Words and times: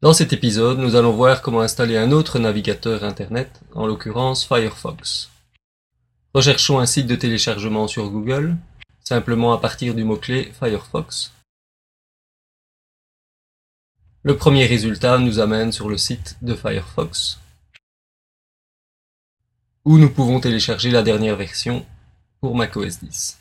Dans 0.00 0.12
cet 0.12 0.32
épisode, 0.32 0.78
nous 0.78 0.94
allons 0.94 1.10
voir 1.10 1.42
comment 1.42 1.60
installer 1.60 1.96
un 1.96 2.12
autre 2.12 2.38
navigateur 2.38 3.02
Internet, 3.02 3.60
en 3.74 3.84
l'occurrence 3.84 4.46
Firefox. 4.46 5.28
Recherchons 6.34 6.78
un 6.78 6.86
site 6.86 7.08
de 7.08 7.16
téléchargement 7.16 7.88
sur 7.88 8.08
Google, 8.08 8.56
simplement 9.02 9.52
à 9.52 9.58
partir 9.58 9.96
du 9.96 10.04
mot-clé 10.04 10.52
Firefox. 10.56 11.32
Le 14.22 14.36
premier 14.36 14.66
résultat 14.66 15.18
nous 15.18 15.40
amène 15.40 15.72
sur 15.72 15.88
le 15.88 15.98
site 15.98 16.36
de 16.42 16.54
Firefox, 16.54 17.40
où 19.84 19.98
nous 19.98 20.10
pouvons 20.10 20.38
télécharger 20.38 20.92
la 20.92 21.02
dernière 21.02 21.34
version 21.34 21.84
pour 22.40 22.54
macOS 22.54 23.00
10. 23.00 23.40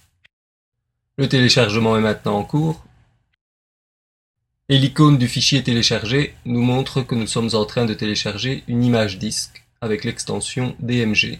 Le 1.17 1.29
téléchargement 1.29 1.95
est 1.97 2.01
maintenant 2.01 2.39
en 2.39 2.43
cours, 2.43 2.83
et 4.69 4.77
l'icône 4.77 5.17
du 5.17 5.27
fichier 5.27 5.63
téléchargé 5.63 6.33
nous 6.45 6.61
montre 6.61 7.01
que 7.01 7.15
nous 7.15 7.27
sommes 7.27 7.49
en 7.53 7.65
train 7.65 7.85
de 7.85 7.93
télécharger 7.93 8.63
une 8.67 8.83
image 8.83 9.17
disque 9.17 9.63
avec 9.79 10.03
l'extension 10.03 10.75
DMG. 10.79 11.39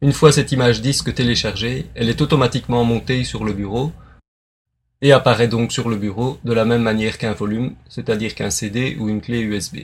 Une 0.00 0.12
fois 0.12 0.32
cette 0.32 0.52
image 0.52 0.80
disque 0.80 1.14
téléchargée, 1.14 1.86
elle 1.94 2.08
est 2.08 2.20
automatiquement 2.20 2.84
montée 2.84 3.24
sur 3.24 3.44
le 3.44 3.52
bureau 3.52 3.92
et 5.02 5.12
apparaît 5.12 5.48
donc 5.48 5.72
sur 5.72 5.88
le 5.90 5.96
bureau 5.96 6.38
de 6.44 6.52
la 6.52 6.64
même 6.64 6.82
manière 6.82 7.18
qu'un 7.18 7.32
volume, 7.32 7.74
c'est-à-dire 7.88 8.34
qu'un 8.34 8.50
CD 8.50 8.96
ou 8.98 9.08
une 9.08 9.20
clé 9.20 9.40
USB. 9.40 9.80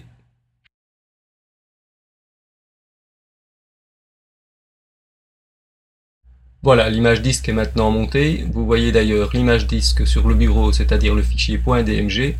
Voilà, 6.62 6.90
l'image 6.90 7.22
disque 7.22 7.48
est 7.48 7.54
maintenant 7.54 7.90
montée. 7.90 8.44
Vous 8.52 8.66
voyez 8.66 8.92
d'ailleurs 8.92 9.30
l'image 9.32 9.66
disque 9.66 10.06
sur 10.06 10.28
le 10.28 10.34
bureau, 10.34 10.72
c'est-à-dire 10.72 11.14
le 11.14 11.22
fichier 11.22 11.56
.dmg. 11.56 12.36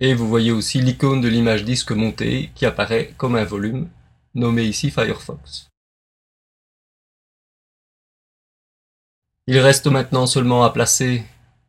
Et 0.00 0.14
vous 0.14 0.26
voyez 0.26 0.50
aussi 0.50 0.80
l'icône 0.80 1.20
de 1.20 1.28
l'image 1.28 1.64
disque 1.64 1.92
montée 1.92 2.50
qui 2.56 2.66
apparaît 2.66 3.14
comme 3.16 3.36
un 3.36 3.44
volume, 3.44 3.88
nommé 4.34 4.64
ici 4.64 4.90
Firefox. 4.90 5.68
Il 9.46 9.58
reste 9.58 9.86
maintenant 9.86 10.26
seulement 10.26 10.64
à 10.64 10.70
placer 10.70 11.22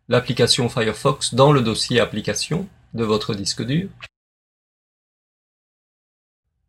l'application 0.10 0.70
Firefox 0.70 1.36
dans 1.36 1.52
le 1.52 1.62
dossier 1.62 2.00
application 2.00 2.68
de 2.96 3.04
votre 3.04 3.36
disque 3.36 3.64
dur. 3.64 3.90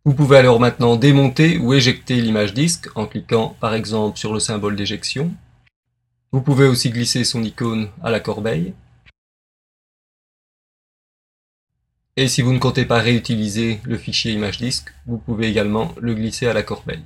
Vous 0.06 0.12
pouvez 0.12 0.36
alors 0.36 0.60
maintenant 0.60 0.96
démonter 0.96 1.56
ou 1.56 1.72
éjecter 1.72 2.20
l'image 2.20 2.52
disque 2.52 2.88
en 2.94 3.06
cliquant 3.06 3.56
par 3.58 3.72
exemple 3.72 4.18
sur 4.18 4.34
le 4.34 4.38
symbole 4.38 4.76
d'éjection. 4.76 5.32
Vous 6.30 6.42
pouvez 6.42 6.66
aussi 6.66 6.90
glisser 6.90 7.24
son 7.24 7.42
icône 7.42 7.88
à 8.02 8.10
la 8.10 8.20
corbeille. 8.20 8.74
Et 12.18 12.28
si 12.28 12.42
vous 12.42 12.52
ne 12.52 12.58
comptez 12.58 12.84
pas 12.84 12.98
réutiliser 12.98 13.80
le 13.84 13.96
fichier 13.96 14.32
image 14.32 14.58
disque, 14.58 14.92
vous 15.06 15.16
pouvez 15.16 15.48
également 15.48 15.94
le 15.98 16.12
glisser 16.12 16.46
à 16.48 16.52
la 16.52 16.62
corbeille. 16.62 17.02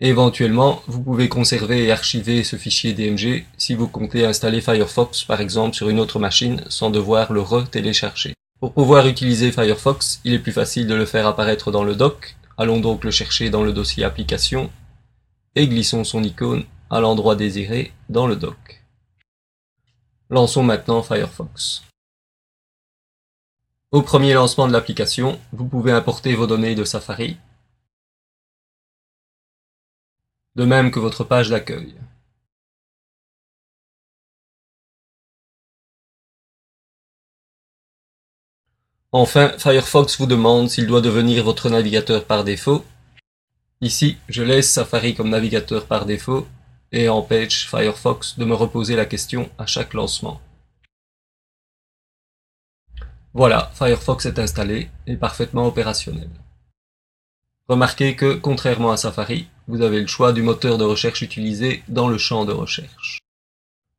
éventuellement, 0.00 0.82
vous 0.88 1.02
pouvez 1.02 1.28
conserver 1.28 1.84
et 1.84 1.92
archiver 1.92 2.42
ce 2.42 2.56
fichier 2.56 2.94
DMG 2.94 3.44
si 3.58 3.76
vous 3.76 3.86
comptez 3.86 4.24
installer 4.24 4.60
Firefox 4.60 5.22
par 5.22 5.40
exemple 5.40 5.76
sur 5.76 5.88
une 5.88 6.00
autre 6.00 6.18
machine 6.18 6.64
sans 6.68 6.90
devoir 6.90 7.32
le 7.32 7.42
re-télécharger. 7.42 8.34
Pour 8.58 8.72
pouvoir 8.72 9.06
utiliser 9.06 9.52
Firefox, 9.52 10.20
il 10.24 10.32
est 10.32 10.40
plus 10.40 10.52
facile 10.52 10.88
de 10.88 10.94
le 10.94 11.06
faire 11.06 11.28
apparaître 11.28 11.70
dans 11.70 11.84
le 11.84 11.94
dock 11.94 12.34
Allons 12.56 12.80
donc 12.80 13.04
le 13.04 13.10
chercher 13.10 13.50
dans 13.50 13.64
le 13.64 13.72
dossier 13.72 14.04
application 14.04 14.70
et 15.54 15.66
glissons 15.68 16.04
son 16.04 16.22
icône 16.22 16.64
à 16.90 17.00
l'endroit 17.00 17.36
désiré 17.36 17.92
dans 18.08 18.26
le 18.26 18.36
dock. 18.36 18.84
Lançons 20.28 20.62
maintenant 20.62 21.02
Firefox. 21.02 21.82
Au 23.92 24.02
premier 24.02 24.34
lancement 24.34 24.68
de 24.68 24.72
l'application, 24.72 25.40
vous 25.52 25.66
pouvez 25.66 25.90
importer 25.90 26.34
vos 26.34 26.46
données 26.46 26.76
de 26.76 26.84
Safari, 26.84 27.36
de 30.54 30.64
même 30.64 30.90
que 30.90 31.00
votre 31.00 31.24
page 31.24 31.50
d'accueil. 31.50 31.96
Enfin, 39.12 39.52
Firefox 39.58 40.18
vous 40.18 40.26
demande 40.26 40.70
s'il 40.70 40.86
doit 40.86 41.00
devenir 41.00 41.42
votre 41.42 41.68
navigateur 41.68 42.24
par 42.24 42.44
défaut. 42.44 42.84
Ici, 43.80 44.18
je 44.28 44.44
laisse 44.44 44.70
Safari 44.70 45.16
comme 45.16 45.30
navigateur 45.30 45.86
par 45.86 46.06
défaut 46.06 46.46
et 46.92 47.08
empêche 47.08 47.68
Firefox 47.68 48.38
de 48.38 48.44
me 48.44 48.54
reposer 48.54 48.94
la 48.94 49.06
question 49.06 49.50
à 49.58 49.66
chaque 49.66 49.94
lancement. 49.94 50.40
Voilà, 53.34 53.72
Firefox 53.74 54.26
est 54.26 54.38
installé 54.38 54.90
et 55.08 55.16
parfaitement 55.16 55.66
opérationnel. 55.66 56.30
Remarquez 57.68 58.14
que, 58.14 58.34
contrairement 58.34 58.92
à 58.92 58.96
Safari, 58.96 59.48
vous 59.66 59.82
avez 59.82 60.00
le 60.00 60.06
choix 60.06 60.32
du 60.32 60.42
moteur 60.42 60.78
de 60.78 60.84
recherche 60.84 61.22
utilisé 61.22 61.82
dans 61.88 62.08
le 62.08 62.18
champ 62.18 62.44
de 62.44 62.52
recherche. 62.52 63.18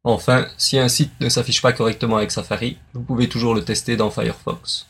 Enfin, 0.04 0.48
si 0.58 0.80
un 0.80 0.90
site 0.90 1.14
ne 1.20 1.30
s'affiche 1.30 1.62
pas 1.62 1.74
correctement 1.74 2.18
avec 2.18 2.32
Safari, 2.32 2.78
vous 2.94 3.04
pouvez 3.04 3.28
toujours 3.28 3.56
le 3.56 3.64
tester 3.64 3.98
dans 3.98 4.10
Firefox. 4.10 4.88